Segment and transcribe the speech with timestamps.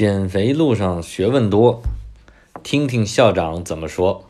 [0.00, 1.82] 减肥路上学问多，
[2.62, 4.24] 听听校长怎么说。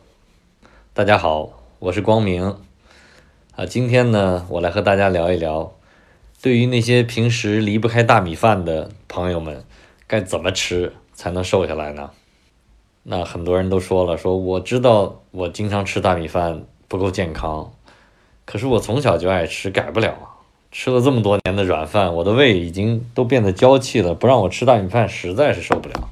[0.93, 2.57] 大家好，我是光明
[3.55, 3.65] 啊。
[3.65, 5.71] 今天呢，我来和大家聊一聊，
[6.41, 9.63] 对于那些平时离不开大米饭的朋友们，
[10.07, 12.11] 该怎么吃才能瘦下来呢？
[13.03, 17.71] 那很多人都说了，说我知道我经常吃大米饭不够健康，
[18.43, 20.30] 可是我从小就爱吃，改不了。
[20.71, 26.09] 吃了这么多年的软饭，我的胃已经都变得娇气了，不让我吃大米饭实在是受不了。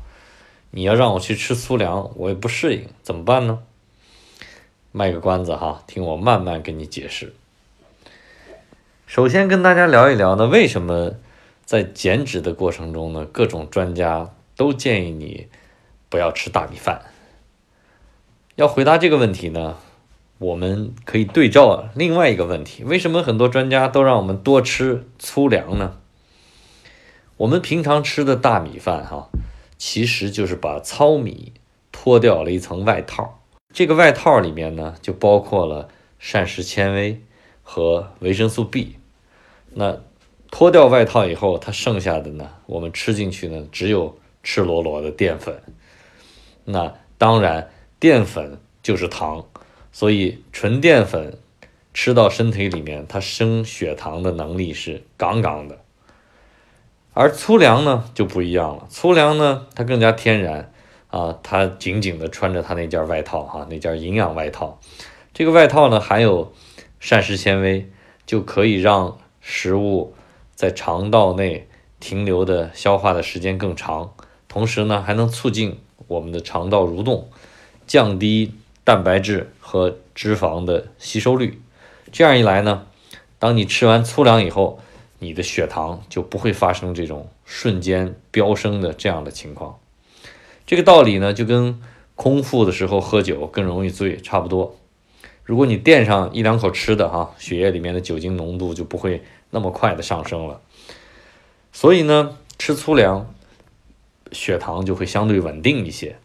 [0.71, 3.59] 你要让我去吃粗粮，我也不适应，怎么办呢？
[4.91, 7.33] 卖个关子哈，听我慢慢跟你解释。
[9.07, 11.14] 首先跟大家聊一聊呢，为什么
[11.64, 15.47] 在减脂的过程中呢，各种专家都建议你
[16.09, 17.01] 不要吃大米饭。
[18.55, 19.78] 要回答这个问题呢？
[20.39, 25.98] 我们可以对照另外一个问题：为什么很多专家都让我们多吃粗粮呢？
[27.36, 29.29] 我们平常吃的大米饭，哈，
[29.78, 31.52] 其实就是把糙米
[31.92, 33.42] 脱掉了一层外套。
[33.73, 37.22] 这个外套里面呢，就包括了膳食纤维
[37.62, 38.96] 和维生素 B。
[39.72, 40.00] 那
[40.50, 45.62] 脱掉外套以后，它剩下的呢，我们吃进去呢，只有赤裸裸的淀粉。
[46.64, 49.46] 那当然，淀粉就是糖。
[49.92, 51.38] 所以纯淀粉
[51.94, 55.80] 吃到身体里面，它升血糖的能力是杠杠的。
[57.14, 60.72] 而粗粮呢就不一样了，粗粮呢它更加天然
[61.09, 64.80] 啊，它紧紧的穿着它那件外套哈，那件营养外套。
[65.34, 66.53] 这个外套呢含有
[67.00, 67.90] 膳食纤维，
[68.26, 70.14] 就可以让食物
[70.56, 71.68] 在肠道内
[72.00, 74.14] 停留的消化的时间更长，
[74.48, 77.30] 同时呢还能促进我们的肠道蠕动，
[77.88, 78.53] 降低。
[78.86, 81.62] 蛋白质和脂肪的吸收率，
[82.12, 82.88] 这样一来呢，
[83.38, 84.80] 当你吃完粗粮以后，
[85.20, 89.78] 你的血糖就不会发生这种瞬间飙升的这样的情况。
[90.66, 91.80] 这个道理呢，就跟
[92.16, 94.75] 空腹的时候喝酒更容易醉差不多。
[95.44, 100.62] 如果你垫上一两口吃的哈，血液里面的酒精浓度就不会那么快的上升了。
[101.72, 103.31] 所以呢，吃粗粮，
[104.31, 106.16] 血糖就会相对稳定一些，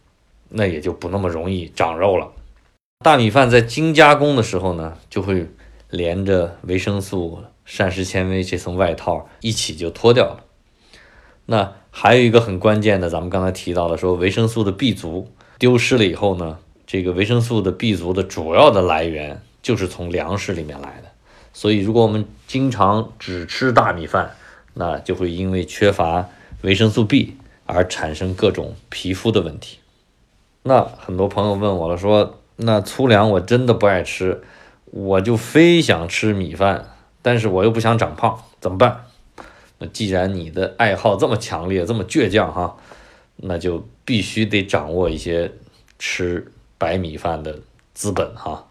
[0.48, 2.32] 那也就不那么容易长肉了。
[3.04, 5.46] 大米饭在精加工的时候呢，就会
[5.90, 10.44] 连着维生素、膳食纤维这层外套一起就脱掉了。
[11.44, 16.56] 那还有一个很关键的，咱们刚才提到了，说维生素的 B 族丢失了以后呢，
[16.86, 21.10] 这个维生素的 B 族的主要的来源就是从粮食里面来的。
[21.52, 24.34] 所以，如果我们经常只吃大米饭，
[24.72, 26.30] 那就会因为缺乏
[26.62, 29.80] 维生素 B 而产生各种皮肤的问题。
[30.62, 32.40] 那很多朋友问我了，说。
[32.56, 34.42] 那粗粮我真的不爱吃，
[34.86, 39.06] 我就非想吃米饭，但是我又不想长胖，怎么办？
[39.78, 42.76] 那既然你的爱好这么强烈，这么倔强哈，
[43.36, 45.50] 那就必须得掌握一些
[45.98, 47.58] 吃白米饭的
[47.92, 48.68] 资本哈。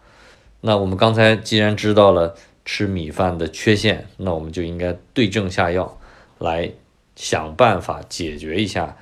[0.62, 2.34] 那我们刚才既然知道了
[2.64, 5.98] 吃米饭的缺陷，那我们就应该对症下药，
[6.38, 6.72] 来
[7.14, 8.96] 想办法解决一下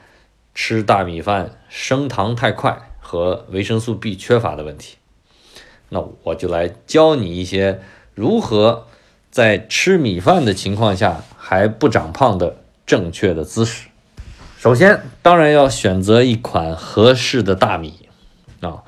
[0.56, 2.91] 吃大米饭升糖太快。
[3.12, 4.96] 和维生素 B 缺乏的问题，
[5.90, 7.82] 那我就来教你一些
[8.14, 8.86] 如何
[9.30, 12.56] 在吃米饭的情况下还不长胖的
[12.86, 13.88] 正确的姿势。
[14.56, 18.08] 首先，当然要选择一款合适的大米
[18.62, 18.82] 啊。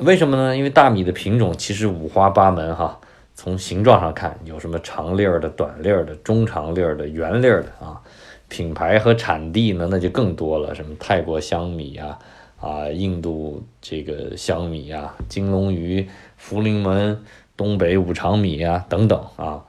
[0.00, 0.56] 为什么呢？
[0.56, 2.98] 因为大米的品种其实五花八门哈。
[3.36, 8.02] 从形状上看，有什么长粒儿的、短粒儿的、中长粒儿的、圆粒儿的啊。
[8.48, 12.18] 品牌和产地呢，那就更多了，什么泰国香米啊。
[12.60, 17.22] 啊，印度这个香米啊，金龙鱼、福临门、
[17.58, 19.64] 东北五常米啊等等啊，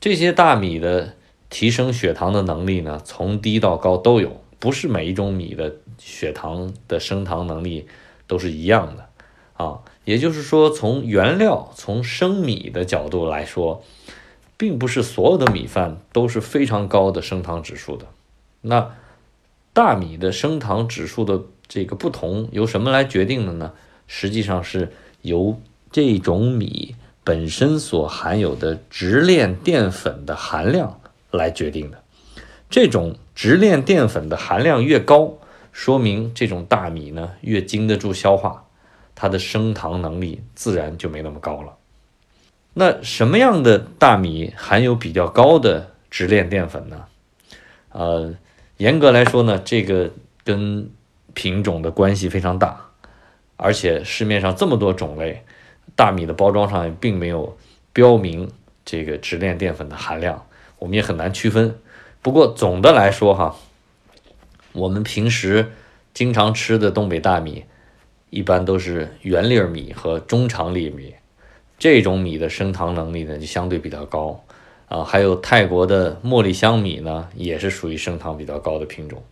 [0.00, 1.14] 这些大米的
[1.50, 7.86] 提升血糖的能力呢，从低到高都有，不是每一种米的血糖的升糖能力
[8.26, 9.08] 都是一样的
[9.54, 9.78] 啊。
[10.04, 13.84] 也就是说，从原料、从生米的角度来说，
[14.56, 18.06] 并不是所有的米饭都是非常高的升糖指数的。
[18.62, 18.96] 那
[19.72, 21.42] 大米的升糖指数的。
[21.74, 23.72] 这个不同由什么来决定的呢？
[24.06, 24.92] 实际上是
[25.22, 25.58] 由
[25.90, 32.04] 这种米本身所含有的直链淀粉的含量来决定的。
[32.68, 35.38] 这种直链淀粉的含量越高，
[35.72, 38.66] 说明这种大米呢越经得住消化，
[39.14, 41.78] 它的升糖能力自然就没那么高了。
[42.74, 47.06] 那什么样的大米含有比较高的直链淀粉呢？
[47.88, 48.34] 呃，
[48.76, 50.10] 严格来说呢，这个
[50.44, 50.90] 跟
[51.34, 52.88] 品种的关系非常大，
[53.56, 55.42] 而且市面上这么多种类，
[55.94, 57.56] 大米的包装上也并没有
[57.92, 58.50] 标明
[58.84, 60.46] 这个直链淀粉的含量，
[60.78, 61.78] 我们也很难区分。
[62.20, 63.56] 不过总的来说哈，
[64.72, 65.72] 我们平时
[66.14, 67.64] 经常吃的东北大米，
[68.30, 71.14] 一般都是圆粒米和中长粒米，
[71.78, 74.44] 这种米的升糖能力呢就相对比较高
[74.88, 75.02] 啊。
[75.02, 79.22] 还有泰国的茉莉香米呢，也是属于升糖比较高的品种。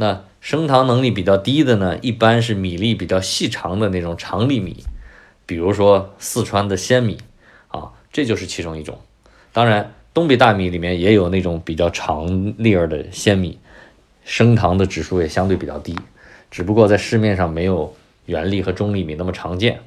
[0.00, 4.82] 那升糖能力比较低的呢，一般是米粒比较细长的那种长粒米，
[5.44, 7.18] 比如说四川的鲜米
[7.68, 8.98] 啊，这就是其中一种。
[9.52, 13.58] 当然，东北大米里面也有那种比较长粒儿的鲜米，
[14.24, 15.94] 升糖的指数也相对比较低，
[16.50, 17.94] 只不过在市面上没有
[18.24, 19.80] 圆粒和中粒米那么常见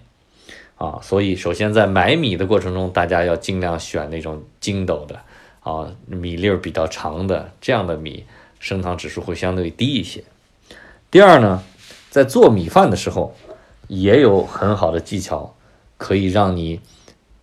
[0.75, 1.00] 啊。
[1.01, 5.19] 所以，首先在买米的过程中，大家要尽量选那种筋斗的
[5.62, 8.24] 啊，米粒儿比较长的这样的米，
[8.63, 10.24] 升糖指数会相对低一些。
[11.12, 11.62] 第二呢，
[12.10, 13.36] 在做米饭的时候，
[13.89, 15.54] 也有很好的技巧，
[15.98, 16.80] 可以让你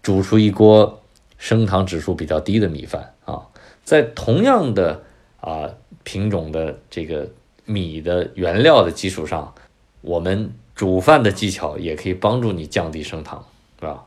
[0.03, 0.97] 煮出一锅。
[1.37, 3.47] 升糖指数比较低的米饭啊，
[3.83, 5.05] 在同样的
[5.41, 5.71] 啊
[6.03, 7.31] 品种的这个
[7.65, 9.55] 米的原料的基础上，
[10.03, 13.47] 我们煮饭的技巧也可以帮助你降低升糖，
[13.79, 14.05] 是吧？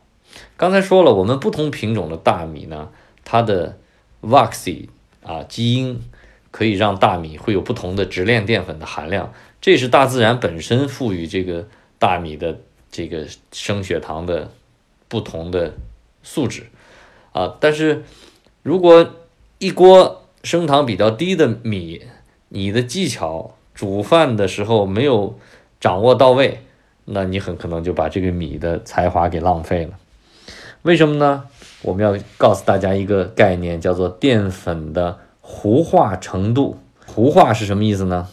[0.56, 2.90] 刚才说了，我们不同品种的大米呢，
[3.24, 3.80] 它的
[4.22, 4.90] Voxy
[5.24, 6.04] 啊基因
[6.54, 11.68] 可以让大米会有不同的直链淀粉的含量，这是大自然本身赋予这个
[11.98, 12.60] 大米的
[12.92, 14.52] 这个升血糖的
[15.08, 15.74] 不同的
[16.22, 16.68] 素质。
[17.32, 18.04] 啊，但是
[18.62, 19.16] 如果
[19.58, 22.04] 一锅升糖比较低的米，
[22.50, 25.40] 你的技巧煮饭的时候没有
[25.80, 26.60] 掌握到位，
[27.06, 29.98] 那你很可能就把这个米的才华给浪费了。
[30.84, 31.46] 为什么呢？
[31.82, 36.80] 我们要告诉大家一个概念，叫做淀粉的糊化程度。
[37.06, 38.30] 糊化是什么意思呢？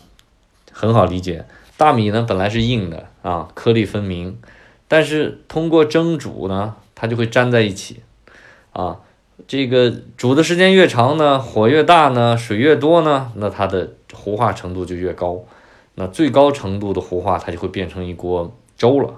[0.72, 1.44] 很好理解，
[1.76, 4.38] 大米呢本来是硬的啊，颗粒分明，
[4.88, 8.00] 但是通过蒸煮呢，它就会粘在一起。
[8.72, 9.00] 啊，
[9.48, 15.44] 这个煮的时间越长呢，火越大呢，水越多呢，那它的糊化程度就越高。
[15.96, 19.12] 那最高程度的糊化，它就会变成一锅粥了。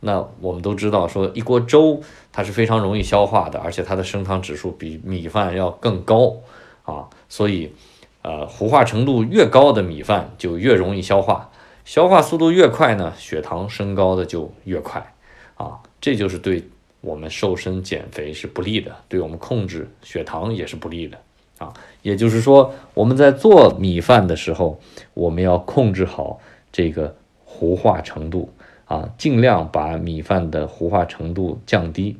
[0.00, 2.00] 那我们都知道，说一锅粥
[2.30, 6.36] 它是非常容易消化的，而且它的升糖指数比米饭要更高
[6.84, 7.08] 啊。
[7.30, 7.72] 所以，
[8.20, 11.50] 呃，糊化程度越高的米饭就越容易消化，
[11.86, 15.14] 消化速度越快呢，血糖升高的就越快
[15.54, 15.80] 啊。
[16.02, 16.62] 这就是对。
[17.02, 21.16] 我们瘦身减肥是不利的，对我们控制血糖也是不利的
[21.56, 21.72] 啊。
[22.02, 24.78] 也就是说，我们在做米饭的时候，
[25.14, 26.38] 我们要控制好
[26.70, 28.52] 这个糊化程度
[28.84, 32.18] 啊，尽量把米饭的糊化程度降低。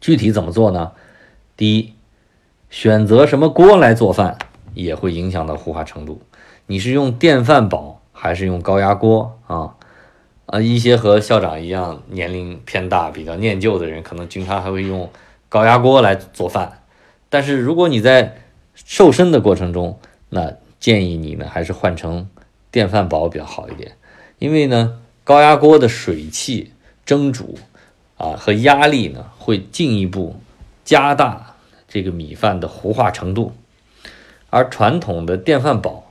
[0.00, 0.92] 具体怎么做呢？
[1.54, 1.92] 第一，
[2.74, 4.36] 选择什么锅来做饭
[4.74, 6.20] 也会影响到糊化程度。
[6.66, 9.76] 你是用电饭煲还是用高压锅啊？
[10.46, 15.08] 啊，一些和校长一样年龄偏大、比较念旧的人，可能经常还会用
[15.48, 16.80] 高压锅来做饭。
[17.28, 18.38] 但是如果你在
[18.74, 20.00] 瘦身的过程中，
[20.30, 22.28] 那建议你呢还是换成
[22.72, 23.92] 电饭煲比较好一点，
[24.40, 26.72] 因为呢高压锅的水汽
[27.06, 27.56] 蒸煮
[28.16, 30.34] 啊和压力呢会进一步
[30.84, 31.53] 加大
[31.94, 33.52] 这个米饭的糊化程度，
[34.50, 36.10] 而传统的电饭煲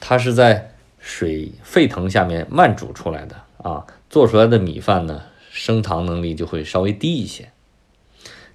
[0.00, 3.36] 它是在水沸腾下面慢煮出来的。
[3.58, 5.22] 啊，做出来的米饭呢，
[5.52, 7.52] 升糖能力就会稍微低一些。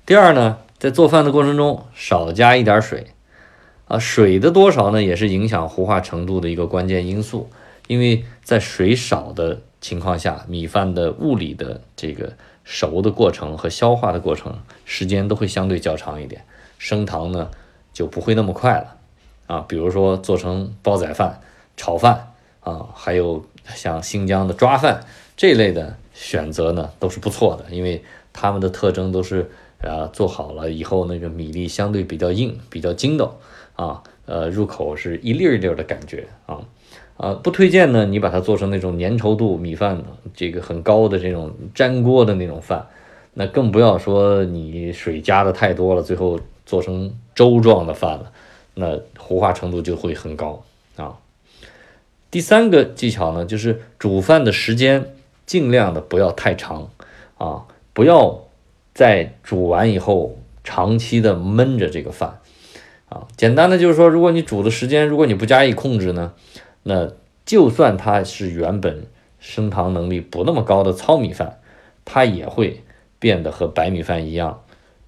[0.06, 3.08] 第二呢，在做饭的过程中少加一点水，
[3.88, 7.50] 啊，水的多少呢，也是影响糊化程度的一个关键因素。
[7.88, 12.34] 因为在水少的情况下，米饭的物理的这个
[12.66, 16.44] 熟的过程和消化的过程时间都会相对较长一点，
[16.78, 17.50] 升糖呢
[17.94, 18.96] 就不会那么快了。
[19.48, 21.40] 啊，比如说做成煲仔饭、
[21.76, 23.46] 炒饭啊，还有。
[23.76, 25.04] 像新疆的抓饭
[25.36, 33.36] 这类的选择呢，都是不错的，因为它们的特征都是，啊，做好了以后那个米粒相对比较硬，比较筋道，
[33.76, 36.62] 啊，呃，入口是一粒一粒的感觉，啊，
[37.18, 40.02] 啊，不推荐呢，你把它做成那种粘稠度米饭
[40.34, 42.88] 这个很高的这种粘锅的那种饭，
[43.40, 48.32] 那更不要说你水加的太多了，最后做成粥状的饭了，
[48.74, 50.64] 那糊化程度就会很高，
[50.96, 51.20] 啊。
[52.32, 55.14] 第三个技巧呢，就是煮饭的时间
[55.46, 56.90] 尽量的不要太长
[57.38, 58.46] 啊，不要
[58.96, 62.40] 在煮完以后长期的焖着这个饭
[63.08, 63.28] 啊。
[63.38, 66.34] 简单的就是说，如果你煮的时间如果你不加以控制呢，
[66.82, 67.12] 那
[67.46, 69.06] 就算它是原本
[69.38, 71.60] 升糖能力不那么高的糙米饭，
[72.04, 72.82] 它也会
[73.20, 74.64] 变得和白米饭一样，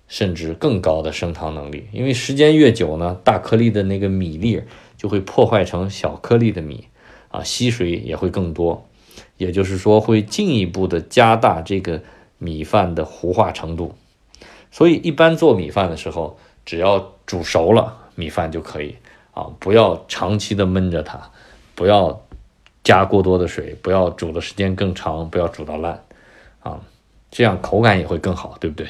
[0.08, 1.88] 甚至更高的升糖能力。
[1.92, 4.64] 因为时间越久呢，大颗粒的那个米粒
[4.98, 6.88] 就会破坏成小颗粒的米。
[7.32, 8.90] 啊，吸水也会更多，
[9.38, 12.02] 也就是说会进一步的加大这个
[12.40, 13.94] 米饭的糊化程度。
[14.72, 18.96] 所以一般做米饭的时候，只要煮熟了米饭就可以
[19.32, 21.30] 啊，不要长期的焖着它，
[21.76, 22.20] 不要
[22.84, 26.04] 加过多的水，不要煮的时间更长，不要煮到烂
[26.62, 26.82] 啊，
[27.32, 28.88] 这样口感也会更好，对不对？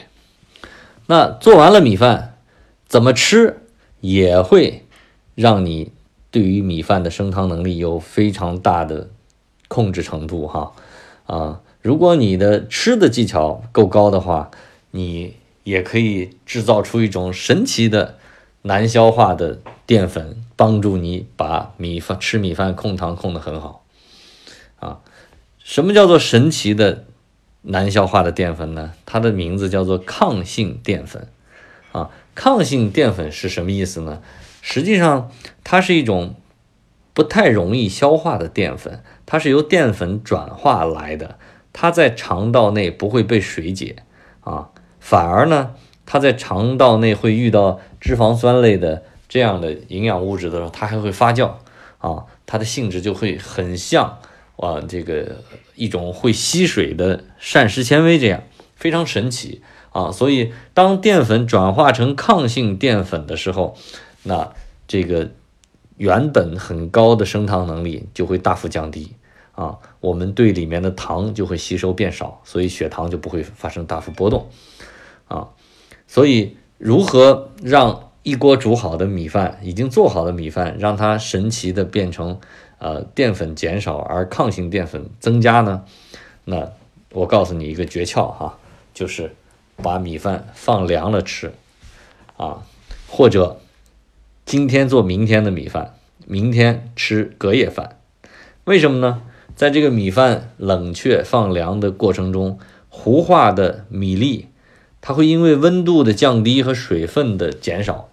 [1.08, 2.38] 那做完了米饭，
[2.88, 3.64] 怎么吃
[4.00, 4.86] 也会
[5.36, 5.92] 让你
[6.32, 9.10] 对于米饭的升汤能力有非常大的
[9.68, 10.72] 控制程度哈
[11.26, 11.62] 啊！
[11.82, 14.52] 如果你的吃的技巧够高的话，
[14.92, 18.18] 你也可以制造出一种神奇的
[18.62, 23.84] 难消化的淀粉，帮助你把米饭吃米饭控糖控得很好
[24.80, 25.00] 啊！
[25.64, 27.06] 什么叫做神奇的？
[27.62, 28.94] 难消化的淀粉呢？
[29.06, 31.28] 它的名字叫做抗性淀粉，
[31.92, 34.22] 啊，抗性淀粉是什么意思呢？
[34.62, 35.30] 实际上，
[35.64, 36.36] 它是一种
[37.14, 41.38] 不太容易消化的淀粉，它是由淀粉转化来的，
[41.74, 44.04] 它在肠道内不会被水解，
[44.42, 45.76] 啊，反而呢，
[46.06, 51.52] 它在肠道内会遇到脂肪酸类的这样的营养物质的时候，它还会发酵，
[51.98, 54.20] 啊，它的性质就会很像。
[54.62, 55.38] 啊，这个
[55.80, 58.44] 一种会吸水的膳食纤维，这样
[58.76, 60.12] 非常神奇啊！
[60.12, 63.78] 所以当淀粉转化成抗性淀粉的时候，
[64.24, 64.52] 那
[64.90, 65.32] 这个
[65.96, 69.14] 原本很高的升糖能力就会大幅降低
[69.54, 74.50] 啊，我们对里面的糖就会吸收变少，所以血糖就不会发生大幅波动
[75.30, 75.48] 啊。
[76.08, 82.42] 所以如何让一锅煮好的米饭，已经做好的米饭，让它神奇的变成？
[82.80, 85.84] 呃，淀粉减少而抗性淀粉增加呢？
[86.46, 86.72] 那
[87.12, 88.58] 我告诉你一个诀窍哈，
[88.94, 89.36] 就是
[89.76, 91.54] 把米饭放凉了吃
[92.38, 92.64] 啊，
[93.08, 93.60] 或者
[94.46, 95.96] 今天做明天的米饭，
[96.26, 97.98] 明天吃隔夜饭。
[98.64, 99.22] 为什么呢？
[99.56, 104.48] 在这个米饭冷却放凉的过程中，糊化的米粒
[105.02, 108.10] 它会因为温度的降低和水分的减少，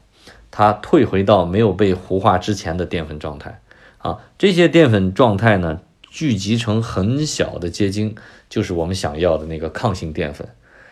[0.51, 3.61] 它退回到没有被糊化之前的淀粉状态。
[3.99, 8.15] 啊，这些淀粉状态呢，聚集成很小的结晶，
[8.49, 10.49] 就是我们想要的那个抗性淀粉。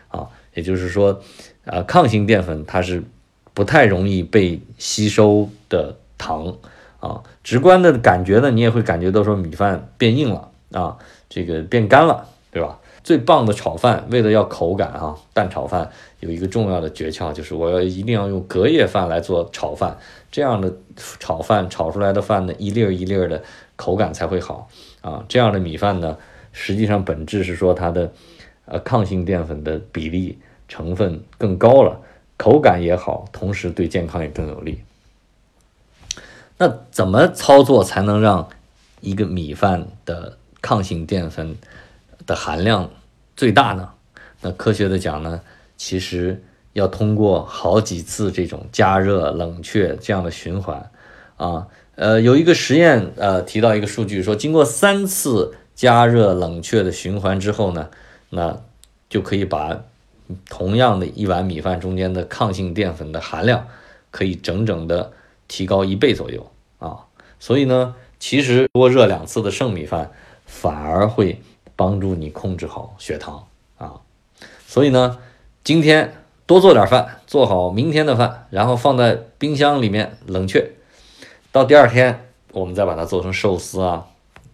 [0.08, 1.20] 啊，也就是说，
[1.64, 3.02] 啊，抗性淀粉它是
[3.52, 6.56] 不太容易被吸收的糖。
[7.00, 10.96] 啊，直观的感觉呢，你也会感觉到说米饭变硬了，啊，
[11.28, 12.78] 这个变干了，对吧？
[13.04, 19.98] 最棒的炒饭，为了要口感啊，蛋炒饭有一个重要的诀窍，就是我要一定要用隔夜饭来做炒饭，
[20.32, 20.72] 这样的
[21.20, 23.42] 炒饭炒出来的饭呢，一粒儿一粒儿的
[23.76, 24.70] 口感才会好
[25.02, 25.22] 啊。
[25.28, 26.16] 这样的米饭呢，
[26.50, 28.10] 实际上本质是说它的
[28.64, 32.00] 呃抗性淀粉的比例成分更高了，
[32.38, 34.80] 口感也好，同时对健康也更有利。
[36.56, 38.48] 那怎么操作才能让
[39.02, 41.54] 一个米饭的抗性淀粉？
[42.26, 42.90] 的含量
[43.36, 43.90] 最大呢？
[44.40, 45.40] 那科学的讲呢，
[45.76, 46.42] 其实
[46.74, 50.90] 要通过好几次这种加热、冷却这样的循环
[51.36, 51.66] 啊。
[51.94, 57.88] 呃，有一个实验，呃，提到一个数据说，经过三次加热、冷却的循环之后呢，
[58.28, 58.60] 那
[59.08, 59.80] 就可以把
[60.50, 63.66] 同样的一碗米饭中间的抗性淀粉的含量
[64.10, 65.12] 可以整整的
[65.48, 67.06] 提高一倍左右啊。
[67.40, 70.10] 所以呢，其实多热两次的剩米饭
[70.44, 71.40] 反而会。
[71.76, 73.46] 帮助你控制好血糖
[73.78, 74.00] 啊，
[74.66, 75.18] 所以呢，
[75.62, 76.14] 今天
[76.46, 80.72] 多做点饭，做好明天的饭，然后放在冰箱里面冷却，
[81.50, 84.06] 到第二天我们再把它做成寿司啊，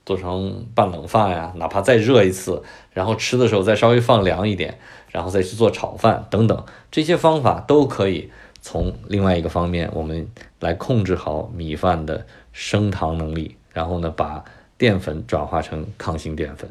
[0.07, 2.63] 做成拌冷饭呀，哪怕再热一次，
[2.93, 4.79] 然后吃的时候再稍微放凉一点，
[5.11, 8.31] 然后再去做炒饭等等，这些方法都可以
[8.63, 10.29] 从另外一个方面，我们
[10.61, 14.45] 来控制好米饭的升糖能力，然后呢，把
[14.79, 16.71] 淀粉转化成抗性淀粉。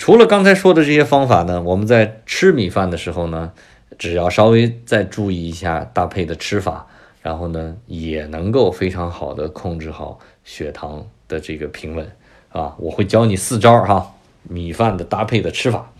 [0.00, 3.52] 除了刚才说的这些方法呢，我们在吃米饭的时候呢，
[3.98, 6.86] 只要稍微再注意一下搭配的吃法，
[7.20, 12.10] 然后呢，也能够非常好的控制好血糖的这个平稳
[12.48, 12.74] 啊。
[12.78, 14.14] 我会教你四招哈，
[14.44, 15.92] 米饭的搭配的吃法。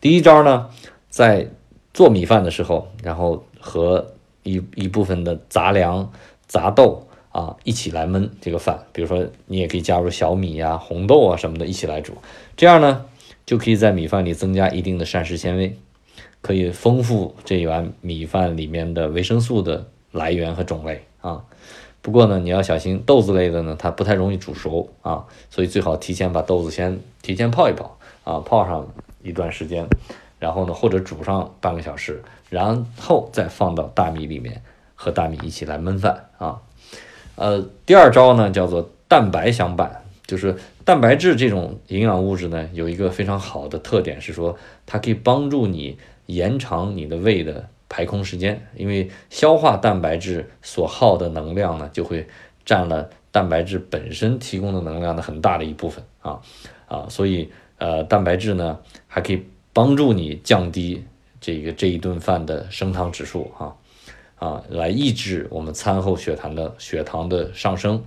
[0.00, 0.70] 第一招呢，
[1.10, 1.46] 在
[1.92, 6.10] 做米饭的时候，然后和一一部分的杂粮、
[6.46, 12.14] 杂豆啊一起来焖这个饭，比如说你也可以加入小米呀、红豆啊什么的一起来煮，
[12.56, 13.04] 这样呢。
[13.44, 15.76] 就可以在米饭里增加一定的膳食纤维，
[16.40, 21.44] 可以丰富这一碗米饭里面的维生素的来源和种类啊。
[22.00, 28.86] 不过呢，你要小心豆子类的呢，它不太容易煮熟啊，所以最好提前把豆子先提前泡一泡啊，泡上
[29.22, 29.86] 一段时间，
[30.38, 34.62] 然后呢，或者煮上半个小时，然后再放到大米里面
[34.94, 36.60] 和大米一起来焖饭啊。
[37.36, 40.56] 呃，第二招呢叫做蛋白相伴，就是。
[40.84, 45.96] 蛋白质这种营养物质呢，有一个非常好的特点是说，它可以帮助你
[46.26, 52.26] 延长你的胃的排空时间，因为消化蛋白质所耗的能量呢，就会
[52.64, 56.40] 占了蛋白质本身提供的能量的很大的一部分啊
[56.86, 61.04] 啊，所以呃，蛋白质呢还可以帮助你降低
[61.40, 63.74] 这个这一顿饭的升糖指数啊
[64.36, 68.02] 啊，来抑制我们餐后血糖的血糖的上升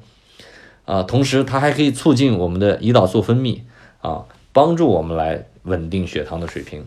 [0.86, 3.62] 啊，同时它还可以促进我们的胰岛素分泌
[4.02, 6.86] 啊，帮助我们来稳定血糖的水平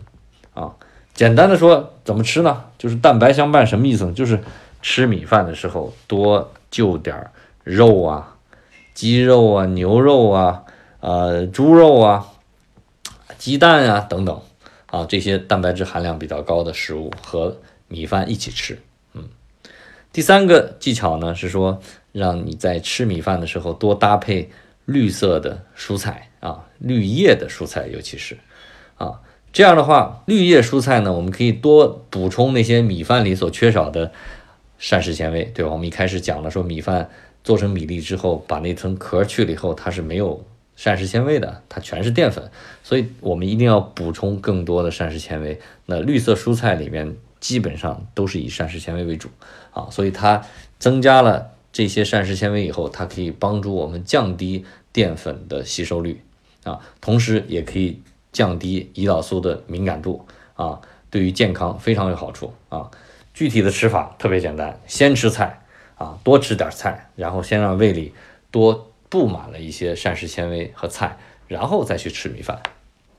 [0.53, 0.73] 啊。
[1.13, 2.63] 简单的说，怎么吃呢？
[2.77, 4.13] 就是蛋白相伴，什么意思呢？
[4.13, 4.41] 就是
[4.81, 7.29] 吃米饭的时候多就点
[7.65, 8.37] 肉啊，
[8.93, 10.63] 鸡肉啊，牛肉啊，
[11.01, 12.27] 呃，猪肉啊，
[13.37, 14.41] 鸡蛋啊等等
[14.85, 17.57] 啊，这些蛋白质含量比较高的食物和
[17.89, 18.79] 米饭一起吃。
[19.13, 19.25] 嗯，
[20.13, 24.49] 第三个技巧呢是说，让你在吃米饭的时候多搭配
[24.85, 28.37] 绿色的蔬菜啊，绿叶的蔬菜，尤其是
[28.97, 29.21] 啊。
[29.51, 34.11] 这样的话，绿叶蔬菜呢，我们可以多补充那些米饭里所缺少的
[34.77, 35.71] 膳食纤维，对吧？
[35.71, 37.09] 我们一开始讲了，说米饭
[37.43, 42.51] 做成米粒之后，把那层壳去了以后，它是没有膳食纤维的，它全是淀粉，
[42.83, 45.59] 所以我们一定要补充更多的膳食纤维。
[45.87, 49.29] 那绿色蔬菜里面基本上都是以膳食纤维为主
[49.71, 50.45] 啊，所以它
[50.77, 56.21] 增加了这些膳食纤维以后，它可以帮助我们降低淀粉的吸收率
[56.63, 58.01] 啊，同时也可以。
[58.31, 60.23] 降低胰岛素的敏感度
[60.53, 62.91] 啊，对于健康非常有好处啊。
[63.33, 65.63] 具体的吃法特别简单，先吃菜
[65.95, 68.13] 啊，多吃点菜，然后先让胃里
[68.51, 72.61] 多布满了一些膳食纤维和菜，然后再去吃米饭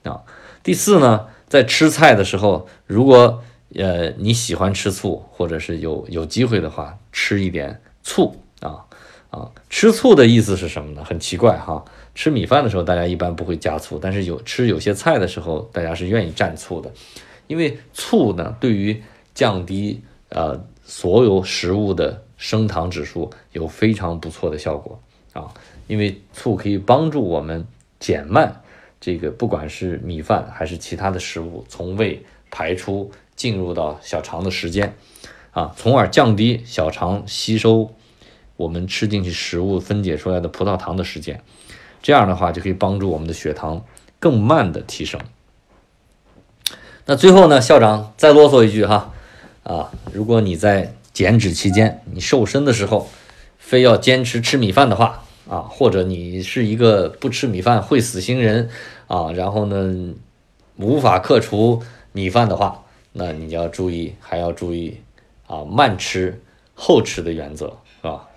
[0.05, 0.23] 啊。
[0.63, 3.43] 第四呢，在吃菜的时候，如果
[3.75, 8.85] 呃你喜欢吃醋，或者是有有机会的话，吃一点醋啊
[9.31, 9.51] 啊。
[9.69, 11.05] 吃醋的意思是什么呢？
[11.05, 11.85] 很奇怪哈。
[12.15, 16.91] 吃米饭的时候，大家一般不会加醋，但是有吃有些菜的时候，大家是愿意蘸醋的，
[17.47, 19.03] 因为醋呢，对于
[19.33, 25.01] 降低呃所有食物的升糖指数有非常不错的效果
[25.33, 25.49] 啊，
[25.87, 27.65] 因为醋可以帮助我们
[28.01, 28.61] 减慢
[29.01, 34.95] 这个不管是米饭还是其他的食物从胃排出进入到小肠的时间
[35.53, 37.95] 啊，从而降低小肠吸收
[38.57, 41.43] 我们吃进去食物分解出来的葡萄糖的时间。
[42.03, 43.85] 这样的话就可以帮助我们的血糖
[44.19, 45.21] 更慢的提升。
[47.07, 49.13] 那最后呢，校长再啰嗦一句哈，
[49.65, 53.09] 啊，如果你在减脂期间，你瘦身的时候，
[53.59, 58.71] 非要坚持吃米饭的话，啊，或者你是一个不吃米饭会死星人
[59.09, 60.15] 啊，然后呢，
[60.77, 61.83] 无法克除
[62.13, 64.99] 米饭的话，那你要注意，还要注意
[65.51, 66.41] 啊，慢吃
[66.75, 68.29] 后吃的原则，是吧？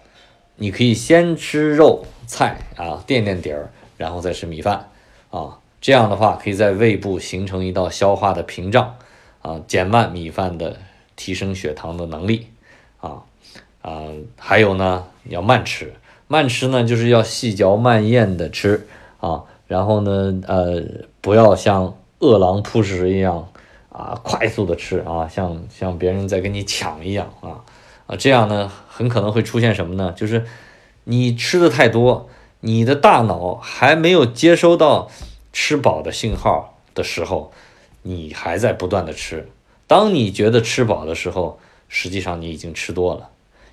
[0.56, 4.89] 你可以先吃肉菜啊，垫垫底儿，然后再吃米饭
[5.30, 5.60] 啊。
[5.80, 8.95] 这样的话，可以在胃部形成一道消化的屏障
[9.43, 10.78] 啊，减慢米饭的
[11.15, 12.47] 提升血糖的能力
[12.99, 13.21] 啊
[13.84, 14.08] 啊。
[14.38, 15.93] 还有呢，要慢吃，
[16.28, 18.88] 慢吃呢就是要细嚼慢咽的吃
[19.19, 19.43] 啊。
[19.67, 20.82] 然后呢，呃，
[21.21, 23.49] 不要像饿狼扑食一样
[23.93, 27.63] 啊，快速的吃啊，像像别人在跟你抢一样啊。
[28.08, 30.12] 啊，这样呢，很可能会出现什么呢？
[30.17, 30.45] 就是
[31.06, 32.27] 你吃的太多，
[32.60, 35.10] 你的大脑还没有接收到
[35.53, 37.53] 吃饱的信号的时候，
[38.01, 39.47] 你还在不断的吃。
[39.88, 43.29] 当你觉得吃饱的时候，实际上你已经吃多了。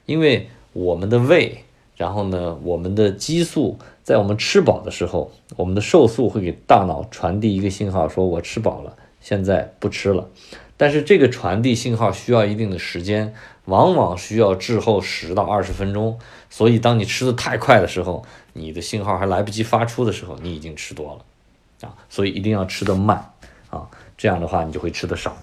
[0.06, 1.64] 因为我们的胃，
[1.96, 10.28] 然后呢，我们的激素在我们吃饱的时候，我们的瘦素会给大脑传递一个信号，说我吃饱了，现在不吃了。
[10.76, 13.34] 但是这个传递信号需要一定的时间。
[13.66, 23.32] 往往需要滞后十到二十分钟，所以当你吃的太快的时候，你的信号还来不及发出的时候，你已经吃多了，啊，所以一定要吃得慢，
[23.68, 25.36] 啊，这样的话你就会吃的少。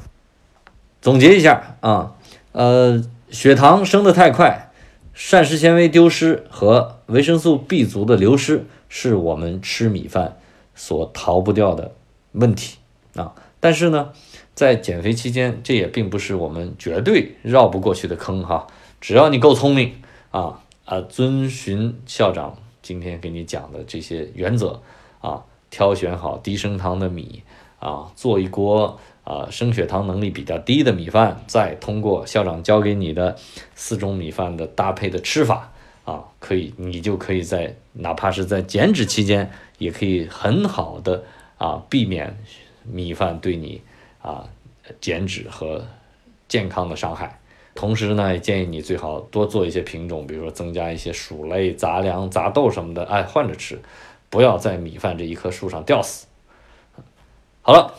[1.00, 2.16] 总结一下啊，
[2.52, 4.72] 呃，血糖升得太快，
[5.13, 10.38] 膳食纤维丢失和维生素 B 族的流失是我们吃米饭
[10.76, 11.94] 所逃不掉的
[12.34, 12.78] 问题
[13.16, 14.13] 啊，但是呢。
[14.58, 18.65] 在减肥期间，这也并不是我们绝对绕不过去的坑哈。
[19.00, 19.93] 只要你够聪明
[20.32, 24.82] 啊啊，遵循校长今天给你讲的这些原则
[25.22, 27.43] 啊，挑选好低升糖的米
[27.78, 33.36] 啊，做一锅啊升血糖能力比较低的米饭，再通过校长教给你的
[33.76, 35.72] 四种米饭的搭配的吃法
[36.04, 41.24] 啊，可以你就可以在哪怕是在减脂期间，也可以很好的
[41.60, 42.36] 啊避免
[42.91, 43.82] 米饭对你。
[44.19, 44.43] 啊，
[45.00, 45.86] 减脂和
[46.50, 47.39] 健康的伤害。
[47.76, 53.80] 同时呢，也建议你最好多做一些品种，比如说增加一些薯类、杂粮、杂豆什么的，哎，换着吃，
[54.30, 56.28] 不要在米饭这一棵树上吊死。
[57.62, 57.93] 好了，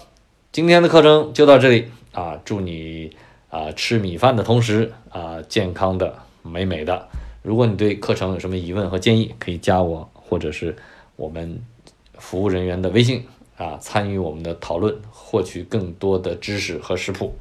[0.53, 2.39] 今天的课程就到这里啊！
[2.45, 3.17] 祝你
[3.49, 7.09] 啊吃米饭的同时啊健康的、美美的，
[7.43, 10.77] 如果你对课程有什么疑问和建议，可以加我或者是
[11.17, 11.63] 我们
[12.19, 13.25] 服务人员的微信
[13.59, 17.37] 啊，参与我们的讨论，获取更多的知识和食谱。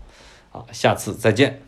[0.52, 1.62] 啊，下次再见。